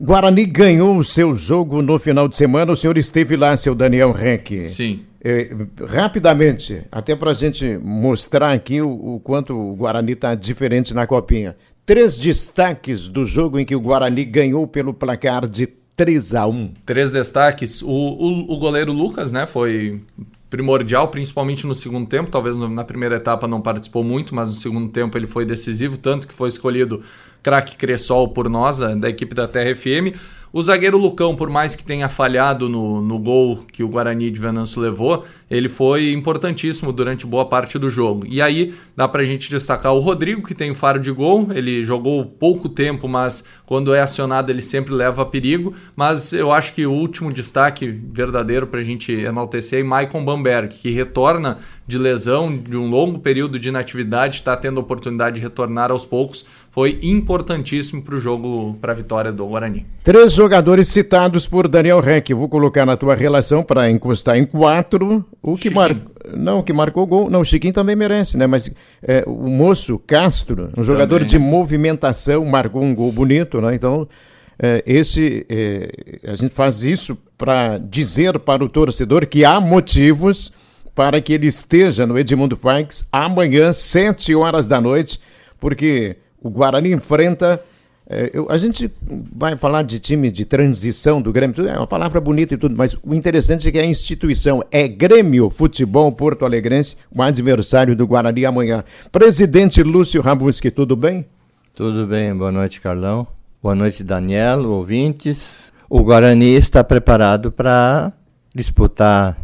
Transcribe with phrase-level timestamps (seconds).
[0.00, 2.72] Guarani ganhou o seu jogo no final de semana.
[2.72, 4.66] O senhor esteve lá, seu Daniel Renck.
[4.70, 5.00] Sim.
[5.22, 5.54] É,
[5.86, 11.06] rapidamente, até para a gente mostrar aqui o, o quanto o Guarani está diferente na
[11.06, 11.54] copinha.
[11.84, 16.72] Três destaques do jogo em que o Guarani ganhou pelo placar de 3 a 1
[16.86, 17.82] Três destaques.
[17.82, 20.00] O, o, o goleiro Lucas, né, foi
[20.48, 22.30] primordial, principalmente no segundo tempo.
[22.30, 26.26] Talvez na primeira etapa não participou muito, mas no segundo tempo ele foi decisivo, tanto
[26.26, 27.02] que foi escolhido
[27.42, 30.16] craque Cressol por nós, da equipe da Terra FM.
[30.52, 34.40] O zagueiro Lucão, por mais que tenha falhado no, no gol que o Guarani de
[34.40, 38.26] Venâncio levou, ele foi importantíssimo durante boa parte do jogo.
[38.26, 41.84] E aí dá pra gente destacar o Rodrigo, que tem o faro de gol, ele
[41.84, 45.72] jogou pouco tempo, mas quando é acionado ele sempre leva perigo.
[45.94, 50.90] Mas eu acho que o último destaque verdadeiro pra gente enaltecer é Maicon Bamberg, que
[50.90, 55.92] retorna de lesão, de um longo período de inatividade, está tendo a oportunidade de retornar
[55.92, 59.86] aos poucos foi importantíssimo para o jogo, para a vitória do Guarani.
[60.04, 62.32] Três jogadores citados por Daniel Reck.
[62.32, 65.24] Vou colocar na tua relação para encostar em quatro.
[65.42, 66.12] O que marcou.
[66.36, 67.28] Não, que marcou gol.
[67.28, 68.46] Não, o Chiquinho também merece, né?
[68.46, 71.28] Mas é, o moço Castro, um jogador também.
[71.28, 73.74] de movimentação, marcou um gol bonito, né?
[73.74, 74.08] Então,
[74.56, 75.44] é, esse.
[75.48, 75.90] É,
[76.24, 80.52] a gente faz isso para dizer para o torcedor que há motivos
[80.94, 85.18] para que ele esteja no Edmundo Fikes amanhã, sete horas da noite,
[85.58, 87.60] porque o Guarani enfrenta.
[88.08, 88.90] É, eu, a gente
[89.32, 92.96] vai falar de time de transição do Grêmio, é uma palavra bonita e tudo, mas
[93.04, 98.44] o interessante é que a instituição é Grêmio Futebol Porto Alegrense, o adversário do Guarani
[98.44, 98.82] amanhã.
[99.12, 101.24] Presidente Lúcio Rabuski, tudo bem?
[101.72, 103.26] Tudo bem, boa noite, Carlão.
[103.62, 105.72] Boa noite, Daniel, ouvintes.
[105.88, 108.12] O Guarani está preparado para
[108.54, 109.36] disputar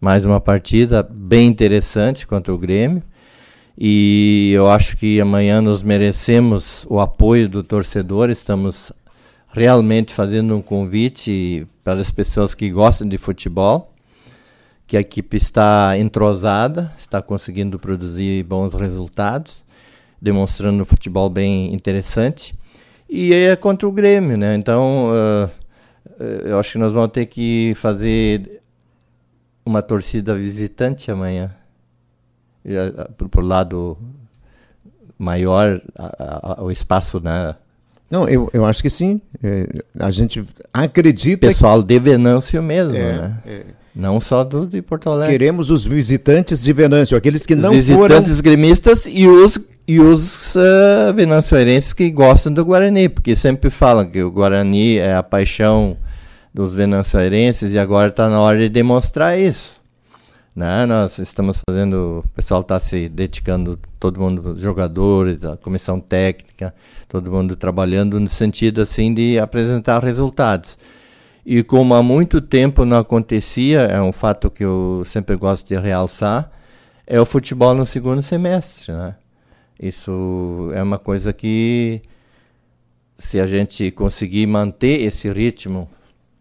[0.00, 3.02] mais uma partida bem interessante contra o Grêmio.
[3.76, 8.30] E eu acho que amanhã nós merecemos o apoio do torcedor.
[8.30, 8.92] Estamos
[9.48, 13.92] realmente fazendo um convite para as pessoas que gostam de futebol,
[14.86, 19.62] que a equipe está entrosada, está conseguindo produzir bons resultados,
[20.22, 22.54] demonstrando um futebol bem interessante.
[23.10, 24.54] E é contra o Grêmio, né?
[24.54, 25.50] Então, uh,
[26.44, 28.62] eu acho que nós vamos ter que fazer
[29.66, 31.54] uma torcida visitante amanhã
[33.30, 33.96] por lado
[35.18, 37.54] maior a, a, o espaço, né?
[38.10, 39.20] Não, eu, eu acho que sim.
[39.42, 39.66] É,
[39.98, 41.46] a gente acredita.
[41.46, 41.88] Pessoal que...
[41.88, 43.38] de Venâncio mesmo, é, né?
[43.46, 43.64] É.
[43.94, 45.32] Não só do de Porto Alegre.
[45.32, 48.42] Queremos os visitantes de Venâncio, aqueles que os não visitantes foram...
[48.42, 54.22] gremistas e os e os uh, venanciorenses que gostam do Guarani, porque sempre falam que
[54.22, 55.96] o Guarani é a paixão
[56.54, 59.80] dos venanciorenses e agora está na hora de demonstrar isso.
[60.54, 60.86] Né?
[60.86, 66.72] Nós estamos fazendo, o pessoal está se dedicando, todo mundo, jogadores, a comissão técnica,
[67.08, 70.78] todo mundo trabalhando no sentido assim de apresentar resultados.
[71.44, 75.76] E como há muito tempo não acontecia, é um fato que eu sempre gosto de
[75.76, 76.50] realçar,
[77.06, 78.92] é o futebol no segundo semestre.
[78.92, 79.14] Né?
[79.80, 82.00] Isso é uma coisa que,
[83.18, 85.90] se a gente conseguir manter esse ritmo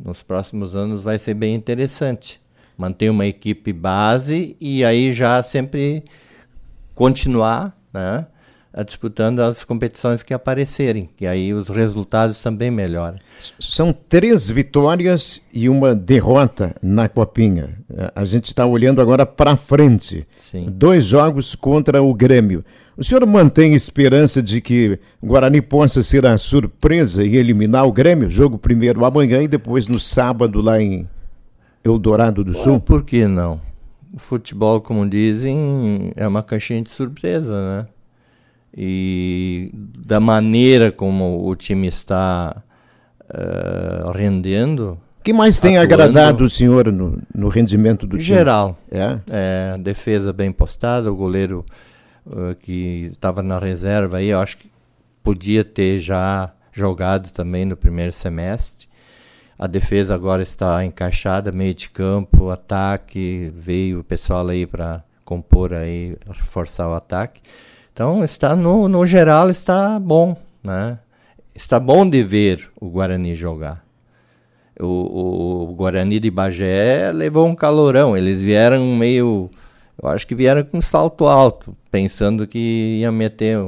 [0.00, 2.40] nos próximos anos, vai ser bem interessante
[2.78, 6.04] manter uma equipe base e aí já sempre
[6.94, 8.26] continuar, né?
[8.84, 13.18] disputando as competições que aparecerem, e aí os resultados também melhoram.
[13.58, 17.70] São três vitórias e uma derrota na Copinha.
[18.14, 20.24] A gente está olhando agora para frente.
[20.36, 20.68] Sim.
[20.70, 22.64] Dois jogos contra o Grêmio.
[22.96, 27.92] O senhor mantém esperança de que o Guarani possa ser a surpresa e eliminar o
[27.92, 28.30] Grêmio?
[28.30, 31.08] Jogo primeiro amanhã e depois no sábado lá em
[31.84, 32.80] Eldorado do Sul?
[32.80, 33.60] Por que não?
[34.12, 37.86] O futebol, como dizem, é uma caixinha de surpresa, né?
[38.76, 42.62] E da maneira como o time está
[43.24, 44.98] uh, rendendo.
[45.20, 48.22] O que mais tem atuando, agradado o senhor no, no rendimento do time?
[48.22, 48.78] Geral.
[48.90, 49.18] É?
[49.30, 51.64] é defesa bem postada, o goleiro
[52.26, 54.70] uh, que estava na reserva aí, eu acho que
[55.22, 58.88] podia ter já jogado também no primeiro semestre.
[59.58, 65.74] A defesa agora está encaixada, meio de campo, ataque, veio o pessoal aí para compor
[65.74, 67.40] aí, reforçar o ataque.
[67.92, 71.00] Então está no, no geral está bom, né?
[71.52, 73.84] Está bom de ver o Guarani jogar.
[74.78, 78.16] O, o, o Guarani de Bagé levou um calorão.
[78.16, 79.50] Eles vieram meio,
[80.00, 83.58] eu acho que vieram com salto alto, pensando que ia meter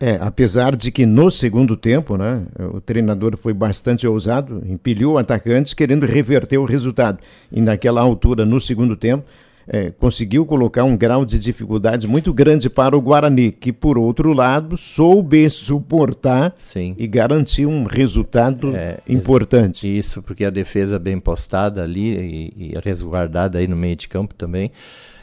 [0.00, 2.42] é, apesar de que no segundo tempo, né,
[2.72, 7.18] o treinador foi bastante ousado, empilhou o atacante querendo reverter o resultado.
[7.50, 9.24] E naquela altura, no segundo tempo,
[9.70, 14.32] é, conseguiu colocar um grau de dificuldade muito grande para o Guarani, que, por outro
[14.32, 16.94] lado, soube suportar Sim.
[16.96, 19.86] e garantir um resultado É, importante.
[19.86, 22.14] Isso, porque a defesa bem postada ali
[22.56, 24.70] e, e resguardada aí no meio de campo também.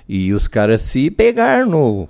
[0.08, 2.10] E os caras se pegaram no.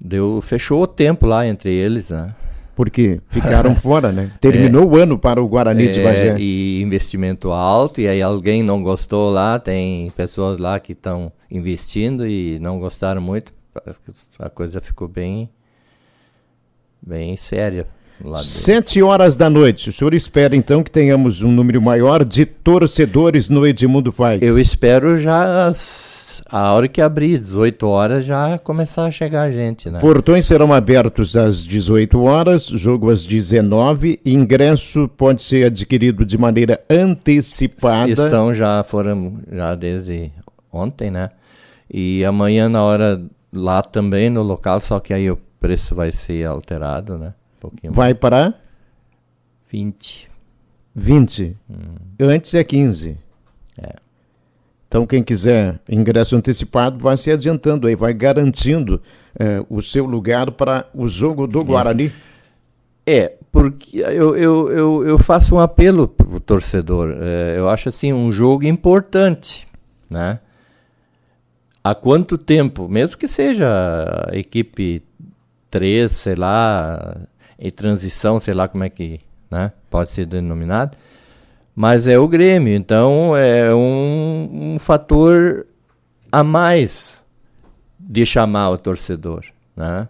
[0.00, 2.28] Deu, fechou o tempo lá entre eles, né?
[2.76, 4.30] Porque ficaram fora, né?
[4.40, 6.36] Terminou o ano para o Guarani de É, Bagé.
[6.38, 12.26] e investimento alto, e aí alguém não gostou lá, tem pessoas lá que estão investindo
[12.26, 13.52] e não gostaram muito.
[13.74, 15.48] Parece que a coisa ficou bem,
[17.04, 17.86] bem séria.
[18.42, 19.90] Sete horas da noite.
[19.90, 24.42] O senhor espera então que tenhamos um número maior de torcedores no Edmundo Fights?
[24.42, 29.90] Eu espero já as, a hora que abrir, 18 horas, já começar a chegar gente,
[29.90, 30.00] né?
[30.00, 34.18] Portões serão abertos às 18 horas, jogo às 19.
[34.24, 38.10] Ingresso pode ser adquirido de maneira antecipada.
[38.10, 40.32] Estão já, foram já desde
[40.72, 41.30] ontem, né?
[41.92, 43.22] E amanhã na hora
[43.52, 47.34] lá também no local, só que aí o preço vai ser alterado, né?
[47.56, 48.54] Um pouquinho Vai para
[49.70, 50.30] 20.
[50.94, 51.56] 20.
[52.18, 53.18] Antes é 15.
[53.76, 54.07] É.
[54.88, 59.00] Então, quem quiser ingresso antecipado, vai se adiantando aí, vai garantindo
[59.38, 62.10] eh, o seu lugar para o jogo do Guarani.
[63.06, 67.16] É, porque eu, eu, eu, eu faço um apelo pro torcedor.
[67.20, 69.68] É, eu acho assim um jogo importante,
[70.08, 70.40] né?
[71.84, 73.66] Há quanto tempo, mesmo que seja
[74.30, 75.02] a equipe
[75.70, 77.16] 3, sei lá,
[77.58, 79.20] em transição, sei lá como é que
[79.50, 80.96] né, pode ser denominado,
[81.80, 85.64] mas é o Grêmio, então é um, um fator
[86.32, 87.22] a mais
[88.00, 89.44] de chamar o torcedor,
[89.76, 90.08] né?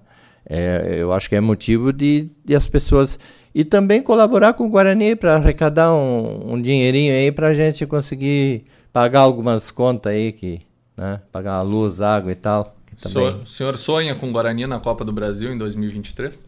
[0.49, 3.19] É, eu acho que é motivo de, de as pessoas
[3.55, 7.85] e também colaborar com o Guarani para arrecadar um, um dinheirinho aí para a gente
[7.85, 10.63] conseguir pagar algumas contas aí que,
[10.97, 11.21] né?
[11.31, 12.75] Pagar a luz, água e tal.
[12.99, 16.47] também- senhor, o senhor sonha com o Guarani na Copa do Brasil em 2023?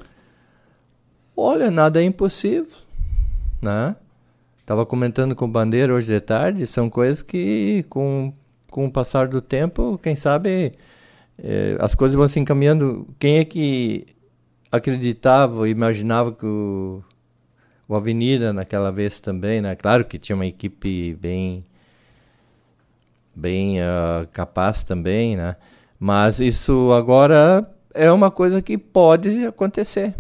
[1.36, 2.72] Olha, nada é impossível,
[3.60, 3.94] né?
[4.70, 8.32] Tava comentando com o Bandeira hoje de tarde, são coisas que com,
[8.70, 10.74] com o passar do tempo, quem sabe
[11.42, 13.04] eh, as coisas vão se encaminhando.
[13.18, 14.06] Quem é que
[14.70, 17.02] acreditava, imaginava que o,
[17.88, 19.74] o Avenida naquela vez também, né?
[19.74, 21.64] Claro que tinha uma equipe bem
[23.34, 25.56] bem ah, capaz também, né?
[25.98, 30.14] Mas isso agora é uma coisa que pode acontecer.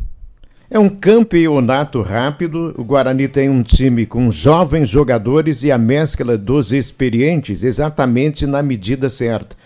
[0.70, 2.72] É um campeonato rápido.
[2.78, 8.62] O Guarani tem um time com jovens jogadores e a mescla dos experientes exatamente na
[8.62, 9.56] medida certa.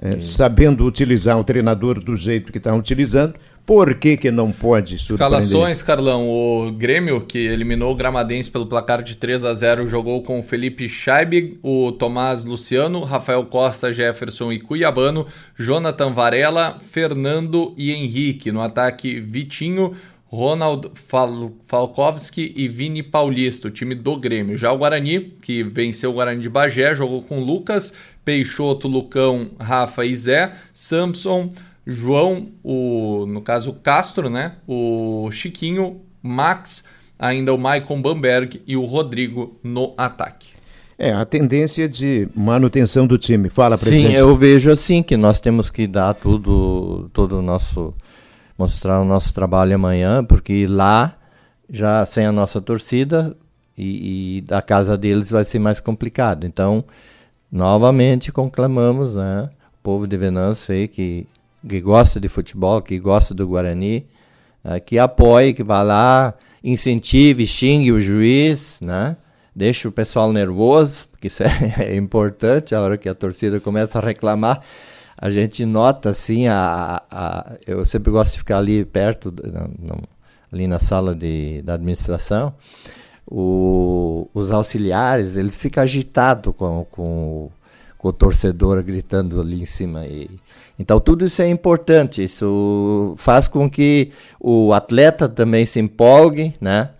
[0.00, 3.34] É, sabendo utilizar o treinador do jeito que está utilizando,
[3.64, 5.38] por que, que não pode surpreender?
[5.38, 6.28] Escalações, Carlão.
[6.28, 10.42] O Grêmio, que eliminou o Gramadense pelo placar de 3 a 0 jogou com o
[10.42, 15.26] Felipe Scheibig, o Tomás Luciano, Rafael Costa, Jefferson e Cuiabano,
[15.58, 18.52] Jonathan Varela, Fernando e Henrique.
[18.52, 19.94] No ataque, Vitinho,
[20.34, 24.58] Ronald Fal Falkowski e Vini Paulista, o time do Grêmio.
[24.58, 27.94] Já o Guarani, que venceu o Guarani de Bagé, jogou com Lucas,
[28.24, 31.50] Peixoto, Lucão, Rafa e Zé, Samson,
[31.86, 34.56] João, o, no caso o Castro, né?
[34.66, 36.84] O Chiquinho, Max,
[37.16, 40.48] ainda o Maicon Bamberg e o Rodrigo no ataque.
[40.98, 43.50] É, a tendência de manutenção do time.
[43.50, 44.12] Fala, presidente.
[44.12, 47.94] Sim, eu vejo assim que nós temos que dar tudo, todo o nosso
[48.58, 51.16] mostrar o nosso trabalho amanhã, porque lá
[51.68, 53.36] já sem a nossa torcida
[53.76, 56.46] e, e da casa deles vai ser mais complicado.
[56.46, 56.84] Então,
[57.50, 61.26] novamente conclamamos, né, o povo de Venâncio aí que
[61.68, 64.06] que gosta de futebol, que gosta do Guarani,
[64.64, 69.16] eh, que apoie, que vá lá, incentive, xingue o juiz, né?
[69.54, 71.42] Deixa o pessoal nervoso, porque isso
[71.78, 74.60] é, importante, a hora que a torcida começa a reclamar,
[75.16, 80.02] a gente nota assim, a, a, eu sempre gosto de ficar ali perto, na- na-
[80.52, 82.52] ali na sala de, da administração,
[83.26, 87.50] o- os auxiliares, eles ficam agitados com, com,
[87.98, 90.06] com o torcedor gritando ali em cima.
[90.06, 90.28] E,
[90.78, 96.90] então tudo isso é importante, isso faz com que o atleta também se empolgue, né?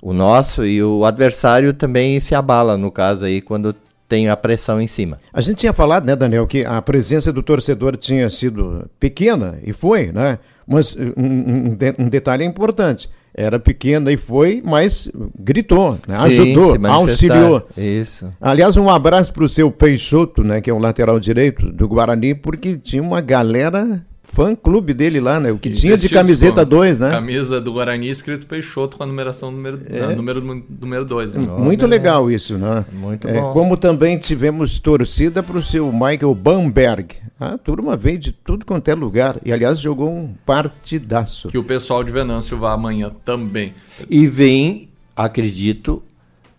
[0.00, 3.74] O nosso e o adversário também se abala, no caso aí, quando
[4.08, 5.18] tem a pressão em cima.
[5.32, 9.72] A gente tinha falado, né, Daniel, que a presença do torcedor tinha sido pequena, e
[9.72, 10.38] foi, né?
[10.66, 13.08] Mas uh, um, um de- detalhe importante.
[13.38, 16.16] Era pequena e foi, mas gritou, né?
[16.20, 17.68] Sim, ajudou, auxiliou.
[17.76, 18.32] Isso.
[18.40, 22.34] Aliás, um abraço para o seu Peixoto, né, que é o lateral direito do Guarani,
[22.34, 24.02] porque tinha uma galera
[24.36, 25.50] fã clube dele lá, né?
[25.50, 27.10] O que e tinha de camiseta 2, né?
[27.10, 29.90] Camisa do Guarani escrito Peixoto com a numeração número 2.
[29.90, 30.14] É.
[30.14, 31.40] número 2, número dois, né?
[31.40, 32.84] Muito legal isso, né?
[32.92, 33.54] Muito é, bom.
[33.54, 37.16] Como também tivemos torcida para o seu Michael Bamberg.
[37.40, 39.38] A turma veio de tudo quanto é lugar.
[39.42, 41.48] E, aliás, jogou um partidaço.
[41.48, 43.72] Que o pessoal de Venâncio vá amanhã também.
[44.10, 46.02] E vem, acredito,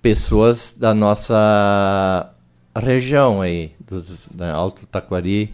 [0.01, 2.31] pessoas da nossa
[2.75, 5.53] região aí, dos, da Alto Taquari,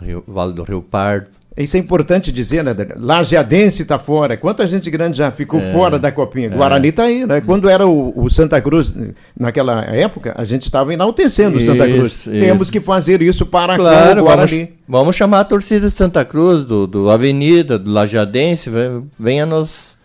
[0.00, 1.38] Rio, Vale do Rio Pardo.
[1.56, 2.96] Isso é importante dizer, né, Daniel?
[3.00, 4.36] Lajeadense está fora.
[4.36, 6.46] Quanta gente grande já ficou é, fora da Copinha?
[6.46, 6.50] É.
[6.50, 7.40] Guarani está aí, né?
[7.40, 8.94] Quando era o, o, Santa Cruz,
[9.36, 12.12] naquela época, a gente estava enaltecendo o Santa Cruz.
[12.12, 12.30] Isso.
[12.30, 14.56] Temos que fazer isso para claro, o Guarani.
[14.56, 18.70] Vamos, vamos, chamar a torcida de Santa Cruz, do, do Avenida, do Lajeadense,
[19.18, 19.98] venha nos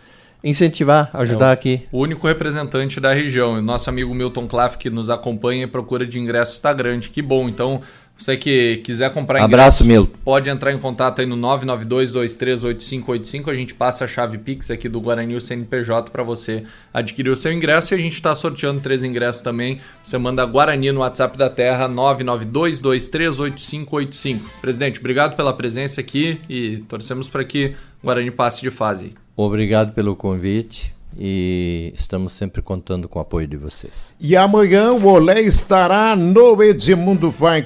[0.44, 1.82] incentivar, ajudar é aqui.
[1.92, 3.62] O único representante da região.
[3.62, 7.10] Nosso amigo Milton Claff, que nos acompanha e procura de ingressos, está grande.
[7.10, 7.48] Que bom.
[7.48, 7.82] Então,
[8.18, 10.18] você que quiser comprar Abraço, Milton.
[10.24, 13.52] Pode entrar em contato aí no 992238585.
[13.52, 17.36] A gente passa a chave Pix aqui do Guarani o CNPJ para você adquirir o
[17.36, 17.94] seu ingresso.
[17.94, 19.82] E a gente está sorteando três ingressos também.
[20.04, 24.40] Você manda Guarani no WhatsApp da Terra 992238585.
[24.62, 29.12] Presidente, obrigado pela presença aqui e torcemos para que o Guarani passe de fase.
[29.36, 34.16] Obrigado pelo convite e estamos sempre contando com o apoio de vocês.
[34.20, 37.62] E amanhã o Olé estará no Edmundo Vai